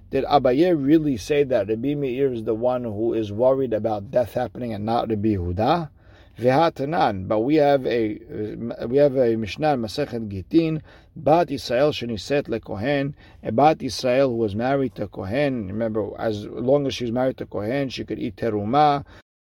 Did 0.10 0.24
Abaye 0.24 0.86
really 0.86 1.18
say 1.18 1.44
that 1.44 1.68
Rabbi 1.68 1.94
Meir 1.94 2.32
is 2.32 2.44
the 2.44 2.56
one 2.56 2.86
who 2.86 3.14
is 3.14 3.32
worried 3.32 3.74
about 3.74 4.10
death 4.10 4.34
happening 4.34 4.74
and 4.74 4.86
not 4.86 5.10
Rabbi 5.10 5.36
Yehuda? 5.36 5.90
V'hatanan, 6.40 7.28
but 7.28 7.40
we 7.40 7.56
have 7.56 7.84
a 7.88 8.20
uh, 8.80 8.88
we 8.88 8.98
have 8.98 9.18
a 9.18 9.36
Mishnah 9.36 9.76
Masechet 9.76 10.30
Gitin, 10.30 10.84
Bat 11.16 11.50
Israel 11.50 11.92
sheniset 11.92 12.44
lekohen, 12.44 13.16
a 13.42 13.52
Bat 13.52 13.82
Israel 13.82 14.30
who 14.30 14.36
was 14.36 14.56
married 14.56 14.94
to 14.96 15.08
Kohen. 15.08 15.66
Remember, 15.66 16.12
as 16.20 16.46
long 16.46 16.86
as 16.86 16.94
she 16.94 17.06
was 17.06 17.12
married 17.12 17.38
to 17.38 17.48
Kohen, 17.48 17.90
she 17.90 18.06
could 18.06 18.20
eat 18.20 18.36
teruma. 18.36 19.04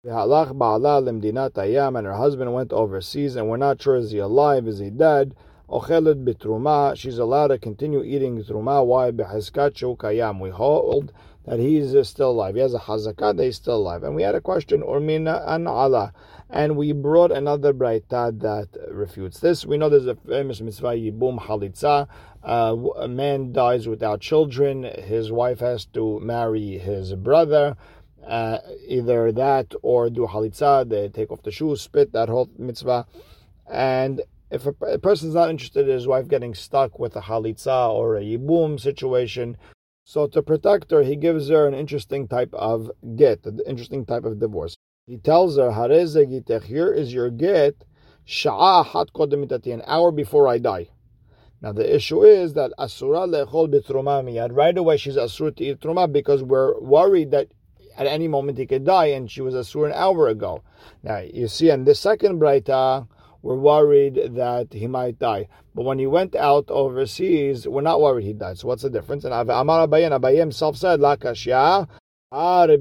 V'halach 0.06 0.53
ba'ala 0.53 1.03
lemdinat 1.03 1.51
ayam, 1.51 1.98
and 1.98 2.08
her 2.08 2.13
husband 2.13 2.53
went 2.53 2.72
overseas, 2.72 3.36
and 3.36 3.50
we're 3.50 3.58
not 3.58 3.82
sure 3.82 3.98
is 3.98 4.12
he 4.12 4.20
alive, 4.20 4.65
is 4.65 4.79
he 4.79 4.89
dead. 4.89 5.36
Ocheled 5.70 6.24
bitruma, 6.24 6.96
she's 6.96 7.17
allowed 7.17 7.48
to 7.48 7.58
continue 7.58 8.01
eating 8.01 8.41
truma. 8.41 8.86
Why? 8.86 9.12
Behazkat 9.12 9.74
kayam. 9.98 10.39
We 10.39 10.51
hold 10.51 11.12
that 11.46 11.60
he's 11.60 12.08
still 12.08 12.32
alive. 12.32 12.56
He 12.56 12.62
has 12.62 12.74
a 12.74 12.79
hazakah 12.79 13.36
that 13.36 13.44
he's 13.44 13.58
still 13.58 13.75
alive. 13.75 14.03
And 14.03 14.15
we 14.15 14.24
had 14.24 14.36
a 14.36 14.41
question, 14.41 14.82
urmina 14.82 15.44
an 15.46 15.67
Allah 15.67 16.13
and 16.50 16.77
we 16.77 16.94
brought 16.94 17.32
another 17.32 17.74
braita 17.74 18.39
that 18.39 18.70
refutes 18.92 19.39
this. 19.39 19.66
We 19.66 19.77
know 19.77 19.89
there's 19.89 20.08
a 20.08 20.16
famous 20.16 20.62
mitzvah 20.62 20.96
yibum 20.96 21.39
halitza. 21.39 22.08
Uh, 22.44 22.75
a 22.98 23.08
man 23.08 23.51
dies 23.51 23.88
without 23.88 24.22
children. 24.22 24.84
His 24.84 25.32
wife 25.32 25.60
has 25.60 25.86
to 25.88 26.20
marry 26.22 26.77
his 26.77 27.13
brother. 27.16 27.75
Uh, 28.25 28.60
either 28.86 29.32
that 29.32 29.74
or 29.82 30.10
do 30.10 30.27
halitza. 30.27 30.88
They 30.88 31.10
take 31.10 31.32
off 31.32 31.44
the 31.44 31.51
shoes, 31.51 31.82
spit 31.82 32.13
that 32.13 32.30
whole 32.30 32.50
mitzvah. 32.58 33.06
And 33.70 34.22
if 34.50 34.66
a, 34.66 34.74
a 34.86 35.00
person's 35.00 35.34
not 35.34 35.50
interested 35.50 35.88
in 35.88 35.94
his 35.94 36.08
wife 36.08 36.27
getting 36.27 36.54
stuck 36.54 37.00
with 37.00 37.16
a 37.18 37.22
halitza 37.22 37.89
or 37.89 38.16
a 38.16 38.22
yibum 38.22 38.80
situation, 38.80 39.58
so 40.06 40.27
to 40.27 40.42
protect 40.42 40.92
her, 40.92 41.04
he 41.04 41.18
gives 41.18 41.50
her 41.50 41.68
an 41.68 41.74
interesting 41.74 42.30
type 42.30 42.54
of 42.54 42.89
get, 43.18 43.46
an 43.46 43.60
interesting 43.68 44.06
type 44.06 44.24
of 44.24 44.39
divorce. 44.39 44.77
He 45.08 45.18
tells 45.18 45.56
her, 45.56 45.72
here 45.72 46.92
is 46.92 47.14
your 47.14 47.30
get, 47.30 47.76
an 48.44 49.82
hour 49.86 50.12
before 50.12 50.50
I 50.50 50.58
die. 50.58 50.90
Now 51.62 51.72
the 51.72 51.96
issue 51.96 52.24
is 52.26 52.54
that 52.56 52.74
asura 52.78 53.20
lechol 53.20 53.74
bitruma 53.74 54.22
miyad. 54.22 54.54
Right 54.54 54.78
away 54.78 54.98
she's 54.98 55.16
asura 55.16 55.54
to 55.54 55.64
eat 55.64 55.80
because 56.12 56.44
we're 56.44 56.78
worried 56.82 57.32
that 57.32 57.48
at 57.98 58.06
any 58.06 58.28
moment 58.28 58.58
he 58.58 58.66
could 58.66 58.84
die, 58.84 59.06
and 59.06 59.32
she 59.32 59.40
was 59.40 59.56
asura 59.56 59.92
an 59.92 59.96
hour 59.96 60.28
ago. 60.28 60.62
Now 61.04 61.20
you 61.20 61.48
see 61.48 61.70
in 61.70 61.86
the 61.86 61.96
second 61.96 62.42
braita, 62.42 63.08
we're 63.42 63.56
worried 63.56 64.36
that 64.36 64.74
he 64.74 64.88
might 64.88 65.20
die. 65.20 65.48
But 65.74 65.86
when 65.86 66.00
he 66.00 66.06
went 66.06 66.36
out 66.36 66.66
overseas, 66.70 67.66
we're 67.66 67.80
not 67.80 68.02
worried 68.02 68.26
he 68.26 68.34
died. 68.34 68.58
So 68.60 68.68
what's 68.68 68.84
the 68.84 68.90
difference? 68.90 69.24
And 69.24 69.34
Amar 69.34 69.88
Abaye 69.88 70.38
himself 70.38 70.76
said, 70.76 71.00
La 71.00 71.16
the 72.29 72.77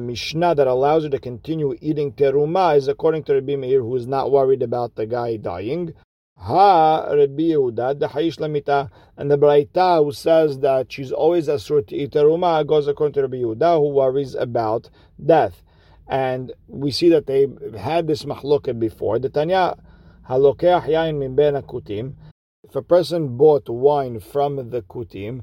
Mishnah 0.00 0.54
that 0.54 0.66
allows 0.68 1.02
you 1.02 1.10
to 1.10 1.18
continue 1.18 1.76
eating 1.80 2.12
teruma 2.12 2.76
is 2.76 2.86
according 2.86 3.24
to 3.24 3.34
Rabbi 3.34 3.56
Meir, 3.56 3.80
who 3.80 3.96
is 3.96 4.06
not 4.06 4.30
worried 4.30 4.62
about 4.62 4.94
the 4.94 5.06
guy 5.06 5.38
dying. 5.38 5.92
Ha 6.36 7.08
Rabbi 7.10 7.42
Yehuda, 7.42 7.98
the 7.98 8.06
Haish 8.06 8.38
Lamita, 8.38 8.90
and 9.16 9.28
the 9.28 9.36
Braita 9.36 10.04
who 10.04 10.12
says 10.12 10.60
that 10.60 10.92
she's 10.92 11.10
always 11.10 11.48
asur 11.48 11.84
to 11.88 11.96
eat 11.96 12.12
teruma 12.12 12.64
goes 12.64 12.86
according 12.86 13.14
to 13.14 13.22
Rabbi 13.22 13.38
Yehuda, 13.38 13.76
who 13.76 13.88
worries 13.88 14.36
about 14.36 14.88
death. 15.24 15.64
And 16.06 16.52
we 16.68 16.92
see 16.92 17.08
that 17.08 17.26
they 17.26 17.48
had 17.76 18.06
this 18.06 18.22
mahloket 18.24 18.78
before. 18.78 19.18
The 19.18 19.30
Tanya 19.30 19.74
halokeach 20.28 20.86
yain 20.86 21.18
min 21.18 21.34
ben 21.34 21.54
kutim. 21.62 22.14
If 22.64 22.76
a 22.76 22.82
person 22.82 23.36
bought 23.36 23.68
wine 23.68 24.20
from 24.20 24.70
the 24.70 24.82
kutim, 24.82 25.42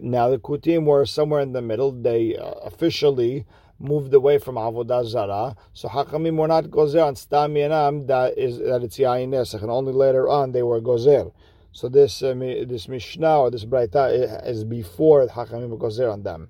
now 0.00 0.28
the 0.30 0.38
Kutim 0.38 0.84
were 0.84 1.06
somewhere 1.06 1.40
in 1.40 1.52
the 1.52 1.62
middle. 1.62 1.92
They 1.92 2.36
uh, 2.36 2.50
officially 2.64 3.46
moved 3.78 4.14
away 4.14 4.38
from 4.38 4.54
Avodah 4.54 5.04
Zara. 5.04 5.56
So 5.72 5.88
Hakamim 5.88 6.36
were 6.36 6.48
not 6.48 6.64
gozer 6.64 7.04
on 7.06 7.16
Stam 7.16 7.54
Yanam 7.54 8.06
that 8.06 8.38
is 8.38 8.58
that 8.58 8.82
it's 8.82 8.98
Yain 8.98 9.28
Nesach, 9.30 9.62
and 9.62 9.70
only 9.70 9.92
later 9.92 10.28
on 10.28 10.52
they 10.52 10.62
were 10.62 10.80
gozer. 10.80 11.32
So 11.72 11.88
this 11.88 12.22
uh, 12.22 12.34
this 12.66 12.88
Mishnah 12.88 13.40
or 13.40 13.50
this 13.50 13.64
Braita 13.64 14.46
is 14.46 14.64
before 14.64 15.26
Hakamim 15.26 15.76
gozer 15.78 16.12
on 16.12 16.22
them. 16.22 16.48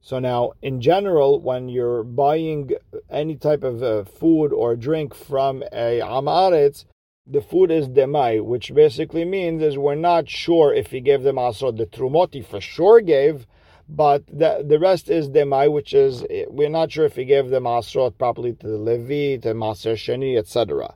So 0.00 0.18
now, 0.18 0.52
in 0.62 0.80
general, 0.80 1.40
when 1.40 1.68
you're 1.68 2.02
buying 2.04 2.70
any 3.10 3.36
type 3.36 3.64
of 3.64 3.82
uh, 3.82 4.04
food 4.04 4.52
or 4.52 4.76
drink 4.76 5.14
from 5.14 5.62
a 5.72 6.00
Amaretz, 6.00 6.84
the 7.30 7.40
food 7.42 7.70
is 7.70 7.88
demai, 7.88 8.42
which 8.42 8.74
basically 8.74 9.24
means 9.24 9.62
is 9.62 9.76
we're 9.76 9.94
not 9.94 10.28
sure 10.28 10.72
if 10.72 10.90
he 10.90 11.00
gave 11.00 11.22
them 11.22 11.38
also 11.38 11.70
the 11.70 11.86
trumoti 11.86 12.44
for 12.44 12.60
sure 12.60 13.00
gave, 13.00 13.46
but 13.88 14.26
the 14.26 14.64
the 14.66 14.78
rest 14.78 15.10
is 15.10 15.28
demai, 15.28 15.70
which 15.70 15.92
is 15.92 16.24
eh, 16.30 16.44
we're 16.48 16.68
not 16.68 16.90
sure 16.90 17.04
if 17.04 17.16
he 17.16 17.24
gave 17.24 17.48
them 17.50 17.64
asrot 17.64 18.16
properly 18.18 18.54
to 18.54 18.66
the 18.66 18.78
levi, 18.78 19.40
to 19.40 19.54
maser 19.54 19.94
sheni, 19.94 20.38
etc. 20.38 20.94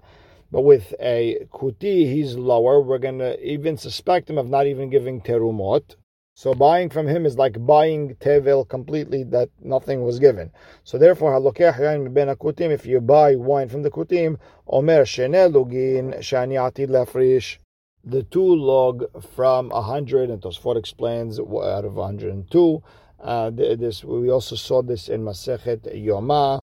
But 0.50 0.62
with 0.62 0.94
a 1.00 1.46
kuti, 1.52 2.12
he's 2.12 2.36
lower. 2.36 2.80
We're 2.80 2.98
gonna 2.98 3.36
even 3.42 3.76
suspect 3.76 4.28
him 4.28 4.38
of 4.38 4.48
not 4.48 4.66
even 4.66 4.90
giving 4.90 5.20
terumot. 5.20 5.96
So 6.34 6.54
buying 6.54 6.88
from 6.88 7.06
him 7.06 7.26
is 7.26 7.36
like 7.36 7.64
buying 7.64 8.14
tevel 8.16 8.66
completely 8.66 9.22
that 9.24 9.50
nothing 9.60 10.02
was 10.02 10.18
given. 10.18 10.50
So 10.82 10.96
therefore, 10.96 11.36
if 11.36 12.86
you 12.86 13.00
buy 13.00 13.36
wine 13.36 13.68
from 13.68 13.82
the 13.82 13.90
kutim, 13.90 14.38
omer 14.66 15.04
lugin 15.04 16.18
shani 16.18 16.56
atid 16.56 16.88
lefrish. 16.88 17.58
The 18.04 18.22
two 18.24 18.56
log 18.56 19.04
from 19.34 19.70
a 19.70 19.82
hundred, 19.82 20.30
and 20.30 20.42
Tosfot 20.42 20.76
explains 20.76 21.38
out 21.38 21.84
of 21.84 21.94
102. 21.94 22.82
Uh, 23.20 23.50
this 23.50 24.02
we 24.02 24.28
also 24.28 24.56
saw 24.56 24.82
this 24.82 25.08
in 25.08 25.22
Masechet 25.22 25.82
Yoma. 25.94 26.58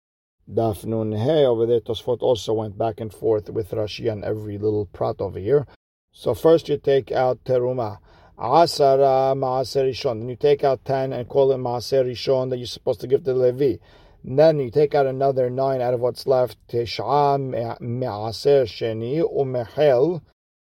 Daf 0.52 0.86
Nun 0.86 1.12
He 1.12 1.46
over 1.46 1.66
there. 1.66 1.82
Tosfot 1.82 2.22
also 2.22 2.54
went 2.54 2.78
back 2.78 3.00
and 3.02 3.14
forth 3.14 3.50
with 3.50 3.72
Rashi 3.72 4.10
on 4.12 4.24
every 4.24 4.58
little 4.58 4.86
prat 4.86 5.18
over 5.20 5.38
here. 5.38 5.68
So 6.12 6.34
first 6.34 6.70
you 6.70 6.78
take 6.78 7.12
out 7.12 7.44
teruma. 7.44 8.00
Asara 8.38 9.36
Maaser 9.36 9.90
Rishon. 9.90 10.20
Then 10.20 10.30
you 10.30 10.36
take 10.36 10.64
out 10.64 10.86
10 10.86 11.12
and 11.12 11.28
call 11.28 11.52
it 11.52 11.58
Maaser 11.58 12.06
Rishon 12.06 12.52
that 12.52 12.58
you're 12.58 12.68
supposed 12.68 13.02
to 13.02 13.08
give 13.08 13.24
to 13.24 13.34
Levi. 13.34 13.78
And 14.24 14.38
then 14.38 14.60
you 14.60 14.70
take 14.70 14.94
out 14.94 15.08
another 15.08 15.50
9 15.50 15.82
out 15.82 15.96
of 15.96 16.02
what's 16.02 16.28
left. 16.28 16.58
Tesh'a 16.68 17.80
Maaser 17.80 18.66
Sheni 18.66 19.24
Umehel. 19.24 20.22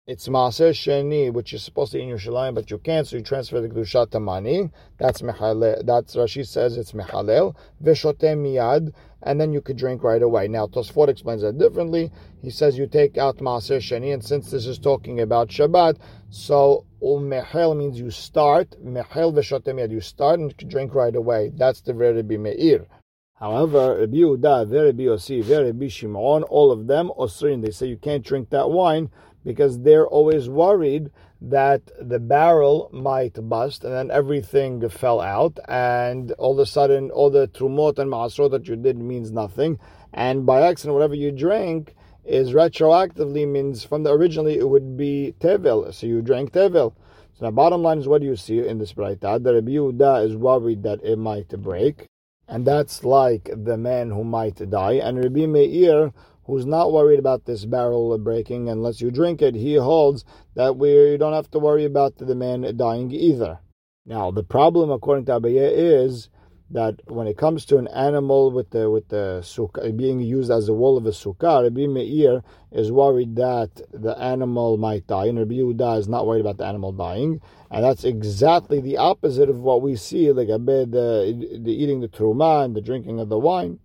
It's 0.05 0.27
Maaser 0.27 0.71
Sheni, 0.71 1.33
which 1.33 1.53
you're 1.53 1.61
supposed 1.61 1.93
to 1.93 1.99
be 1.99 2.03
in 2.03 2.09
your 2.09 2.19
Yerushalayim, 2.19 2.57
but 2.57 2.73
you 2.73 2.79
can't, 2.79 3.07
so 3.07 3.19
you 3.19 3.23
transfer 3.23 3.61
the 3.61 3.69
Kedusha 3.69 4.11
to 4.11 4.19
money. 4.19 4.69
That's 4.99 5.23
Mechalel. 5.23 5.87
That's 5.87 6.17
Rashi 6.17 6.45
says 6.45 6.77
it's 6.77 6.91
Mechalel. 6.91 7.55
Veshote 7.81 8.19
Miyad 8.19 8.93
and 9.23 9.41
then 9.41 9.53
you 9.53 9.61
could 9.61 9.77
drink 9.77 10.03
right 10.03 10.21
away. 10.21 10.49
Now, 10.49 10.67
Tosfot 10.67 11.07
explains 11.07 11.43
that 11.43 11.57
differently. 11.57 12.11
He 12.41 12.51
says 12.51 12.77
you 12.77 12.89
take 12.89 13.17
out 13.17 13.37
Maaser 13.37 13.79
Sheni, 13.79 14.13
and 14.13 14.25
since 14.25 14.51
this 14.51 14.67
is 14.67 14.81
talking 14.81 15.21
about 15.21 15.51
Shabbat, 15.51 15.99
so 16.31 16.85
Umehel 17.01 17.77
means 17.77 18.01
you 18.01 18.11
start, 18.11 18.75
Mehel 18.85 19.33
Veshotem 19.33 19.89
you 19.89 20.01
start 20.01 20.41
and 20.41 20.57
drink 20.69 20.97
right 20.97 21.15
away. 21.15 21.53
That's 21.55 21.81
the 21.81 21.93
very 21.93 22.25
Meir. 22.25 22.89
However, 23.35 23.99
Rabbi 24.01 24.17
Yehuda, 24.17 24.73
Rabbi 24.73 25.03
Yossi, 25.03 25.49
Rabbi 25.49 25.87
Shimon, 25.87 26.43
all 26.45 26.73
of 26.73 26.89
them, 26.89 27.13
Osrin, 27.17 27.63
they 27.63 27.71
say 27.71 27.87
you 27.87 27.97
can't 27.97 28.25
drink 28.25 28.51
that 28.51 28.69
wine 28.69 29.11
because 29.45 29.81
they're 29.81 30.07
always 30.07 30.49
worried 30.49 31.11
that 31.41 31.91
the 32.01 32.19
barrel 32.19 32.89
might 32.93 33.37
bust 33.49 33.85
and 33.85 33.93
then 33.93 34.11
everything 34.11 34.89
fell 34.89 35.21
out 35.21 35.59
and 35.69 36.33
all 36.33 36.53
of 36.53 36.59
a 36.59 36.67
sudden 36.67 37.11
all 37.11 37.31
the 37.31 37.49
trumot 37.49 37.99
and 37.99 38.11
maasrot 38.11 38.51
that 38.51 38.69
you 38.69 38.77
did 38.77 38.99
means 38.99 39.33
nothing. 39.33 39.79
And 40.13 40.47
by 40.47 40.63
accident 40.63 40.95
whatever 40.95 41.15
you 41.15 41.33
drank 41.33 41.95
is 42.25 42.53
retroactively 42.53 43.49
means 43.49 43.85
from 43.85 44.05
the 44.05 44.13
originally 44.13 44.59
it 44.59 44.69
would 44.69 44.97
be 44.97 45.35
tevel. 45.41 45.93
So 45.93 46.07
you 46.07 46.23
drank 46.23 46.53
tevel. 46.53 46.95
So 47.35 47.47
the 47.47 47.51
bottom 47.51 47.83
line 47.83 47.99
is 47.99 48.07
what 48.07 48.21
do 48.21 48.27
you 48.27 48.37
see 48.37 48.67
in 48.67 48.79
this 48.79 48.93
braita? 48.93 49.43
The 49.43 49.55
Rabbi 49.55 50.21
is 50.23 50.37
worried 50.37 50.85
that 50.85 51.03
it 51.03 51.19
might 51.19 51.49
break. 51.49 52.07
And 52.47 52.67
that's 52.67 53.03
like 53.05 53.51
the 53.53 53.77
man 53.77 54.11
who 54.11 54.25
might 54.25 54.69
die. 54.71 54.95
And 54.95 55.19
Rabbi 55.19 55.47
Meir 55.47 56.13
who's 56.45 56.67
not 56.67 56.93
worried 56.93 57.19
about 57.19 57.45
this 57.45 57.65
barrel 57.65 58.17
breaking 58.19 58.69
unless 58.69 59.01
you 59.01 59.11
drink 59.11 59.43
it, 59.43 59.55
he 59.55 59.75
holds 59.75 60.25
that 60.55 60.77
we 60.77 61.17
don't 61.17 61.33
have 61.33 61.51
to 61.51 61.59
worry 61.59 61.85
about 61.85 62.17
the 62.17 62.35
man 62.35 62.77
dying 62.77 63.11
either. 63.11 63.61
Now, 64.05 64.31
the 64.31 64.43
problem, 64.43 64.91
according 64.91 65.27
to 65.27 65.39
Abaye, 65.41 65.71
is 66.05 66.29
that 66.73 67.01
when 67.07 67.27
it 67.27 67.37
comes 67.37 67.65
to 67.67 67.77
an 67.77 67.87
animal 67.89 68.51
with 68.51 68.71
the 68.71 68.91
with 68.91 69.09
the 69.09 69.41
sukkah 69.43 69.95
being 69.97 70.21
used 70.21 70.51
as 70.51 70.69
a 70.69 70.73
wall 70.73 70.97
of 70.97 71.07
a 71.07 71.11
sukkah, 71.11 71.63
Rabbi 71.63 71.87
Meir 71.87 72.43
is 72.73 72.91
worried 72.91 73.37
that 73.37 73.71
the 73.93 74.19
animal 74.19 74.79
might 74.79 75.07
die, 75.07 75.27
and 75.27 75.39
Rabbi 75.39 75.55
Yehuda 75.55 75.99
is 75.99 76.09
not 76.09 76.27
worried 76.27 76.41
about 76.41 76.57
the 76.57 76.65
animal 76.65 76.91
dying, 76.93 77.41
and 77.71 77.85
that's 77.85 78.05
exactly 78.05 78.81
the 78.81 78.97
opposite 78.97 79.51
of 79.51 79.61
what 79.61 79.83
we 79.83 79.95
see, 79.97 80.33
like 80.33 80.49
the, 80.49 81.61
the 81.63 81.71
eating 81.71 82.01
the 82.01 82.09
truma 82.09 82.65
and 82.65 82.75
the 82.75 82.81
drinking 82.81 83.21
of 83.21 83.29
the 83.29 83.39
wine. 83.39 83.79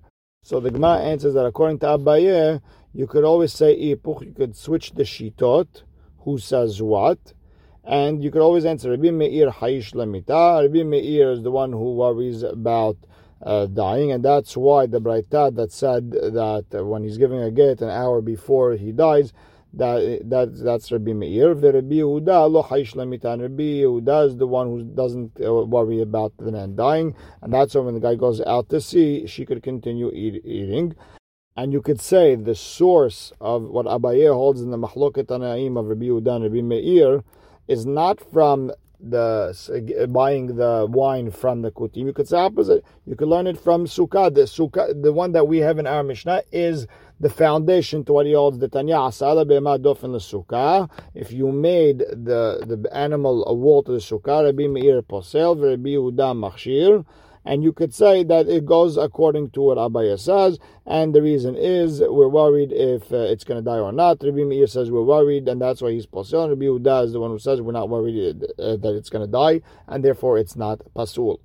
So 0.47 0.61
the 0.61 0.71
Gemara 0.71 0.99
answers 0.99 1.33
that 1.33 1.45
according 1.45 1.79
to 1.79 1.87
Abaye, 1.87 2.61
you 2.93 3.05
could 3.05 3.25
always 3.25 3.51
say 3.51 3.75
ipuch, 3.93 4.25
you 4.25 4.31
could 4.31 4.55
switch 4.55 4.93
the 4.93 5.03
shitot, 5.03 5.83
who 6.19 6.37
says 6.37 6.81
what, 6.81 7.33
and 7.83 8.23
you 8.23 8.31
could 8.31 8.41
always 8.41 8.63
answer 8.63 8.91
Rabbi 8.91 9.11
Meir 9.11 9.49
Haish 9.49 9.93
Lamita. 9.93 10.61
Rabbi 10.61 10.83
Meir 10.83 11.31
is 11.31 11.43
the 11.43 11.51
one 11.51 11.73
who 11.73 11.95
worries 11.95 12.43
about 12.43 12.95
uh, 13.41 13.65
dying, 13.65 14.13
and 14.13 14.23
that's 14.23 14.55
why 14.55 14.85
the 14.85 15.01
Braita 15.01 15.53
that 15.53 15.73
said 15.73 16.11
that 16.11 16.65
when 16.71 17.03
he's 17.03 17.17
giving 17.17 17.41
a 17.41 17.51
get 17.51 17.81
an 17.81 17.89
hour 17.89 18.21
before 18.21 18.77
he 18.77 18.93
dies, 18.93 19.33
that 19.73 20.29
that 20.29 20.63
that's 20.63 20.91
Rabbi 20.91 21.13
Meir. 21.13 21.53
Rabbi 21.53 21.95
Yehuda 21.95 22.49
lo 22.49 22.61
Rabbi 22.69 23.63
Yehuda 23.63 24.27
is 24.27 24.37
the 24.37 24.47
one 24.47 24.67
who 24.67 24.83
doesn't 24.83 25.31
uh, 25.43 25.53
worry 25.65 26.01
about 26.01 26.33
the 26.37 26.51
man 26.51 26.75
dying, 26.75 27.15
and 27.41 27.53
that's 27.53 27.75
why 27.75 27.81
when 27.81 27.93
the 27.93 27.99
guy 27.99 28.15
goes 28.15 28.41
out 28.41 28.69
to 28.69 28.81
sea, 28.81 29.27
she 29.27 29.45
could 29.45 29.63
continue 29.63 30.11
eat, 30.11 30.41
eating. 30.45 30.95
And 31.55 31.73
you 31.73 31.81
could 31.81 31.99
say 31.99 32.35
the 32.35 32.53
source 32.53 33.33
of 33.41 33.63
what 33.63 33.87
Abaye 33.87 34.31
holds 34.31 34.61
in 34.61 34.69
the 34.69 34.77
Mahloket 34.77 35.31
Anaim 35.31 35.75
of 35.77 35.87
Rabbi 35.87 36.05
Yehuda 36.05 36.35
and 36.35 36.43
Rabbi 36.43 36.61
Meir 36.61 37.23
is 37.67 37.85
not 37.85 38.19
from 38.31 38.71
the 38.99 39.55
uh, 39.69 40.03
uh, 40.03 40.07
buying 40.07 40.55
the 40.55 40.87
wine 40.89 41.31
from 41.31 41.61
the 41.61 41.71
kutim. 41.71 42.05
You 42.05 42.13
could 42.13 42.27
say 42.27 42.37
opposite. 42.37 42.83
You 43.05 43.15
could 43.15 43.27
learn 43.27 43.47
it 43.47 43.59
from 43.59 43.85
sukkah. 43.85 44.33
The 44.33 44.41
sukkah, 44.41 45.01
the 45.01 45.13
one 45.13 45.31
that 45.33 45.47
we 45.47 45.59
have 45.59 45.79
in 45.79 45.87
our 45.87 46.03
Mishnah, 46.03 46.43
is 46.51 46.87
the 47.19 47.29
foundation 47.29 48.03
to 48.05 48.13
what 48.13 48.25
he 48.25 48.33
holds 48.33 48.59
the 48.59 48.67
Tanya 48.67 48.95
Asala 48.95 49.41
in 49.41 50.11
the 50.11 50.19
Sukkah. 50.19 50.89
If 51.15 51.31
you 51.31 51.51
made 51.51 51.99
the, 51.99 52.63
the 52.65 52.89
animal 52.95 53.43
a 53.47 53.53
wall 53.53 53.81
to 53.83 53.91
the 53.93 53.97
Sukkah, 53.97 54.45
Rabbi 54.45 54.67
Meir 54.67 55.01
Posel, 55.01 55.59
Rabbi 55.61 55.89
Yehuda 55.89 56.35
Machshir, 56.35 57.05
and 57.47 57.63
you 57.63 57.71
could 57.71 57.93
say 57.93 58.23
that 58.25 58.49
it 58.49 58.65
goes 58.65 58.97
according 58.97 59.49
to 59.51 59.61
what 59.61 59.77
Abaye 59.77 60.19
says, 60.19 60.59
and 60.85 61.15
the 61.15 61.21
reason 61.21 61.55
is 61.55 62.01
we're 62.01 62.27
worried 62.27 62.73
if 62.73 63.11
uh, 63.13 63.19
it's 63.33 63.45
going 63.45 63.57
to 63.57 63.63
die 63.63 63.79
or 63.79 63.93
not. 63.93 64.21
Rabbi 64.21 64.43
Meir 64.43 64.67
says 64.67 64.91
we're 64.91 65.01
worried, 65.01 65.47
and 65.47 65.61
that's 65.61 65.81
why 65.81 65.91
he's 65.91 66.05
Posel. 66.05 66.49
Rabbi 66.49 66.65
Yehuda 66.65 67.05
is 67.05 67.13
the 67.13 67.21
one 67.21 67.31
who 67.31 67.39
says 67.39 67.61
we're 67.61 67.71
not 67.71 67.87
worried 67.87 68.43
uh, 68.59 68.75
that 68.75 68.95
it's 68.97 69.09
going 69.09 69.25
to 69.25 69.31
die, 69.31 69.61
and 69.87 70.03
therefore 70.03 70.37
it's 70.37 70.57
not 70.57 70.81
Pasul. 70.93 71.39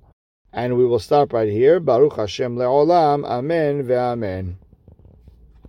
And 0.51 0.77
we 0.77 0.85
will 0.85 0.99
stop 0.99 1.31
right 1.31 1.49
here. 1.49 1.79
Baruch 1.79 2.17
Hashem 2.17 2.57
le'olam. 2.57 3.25
Amen 3.25 3.83
ve'amen. 3.83 4.55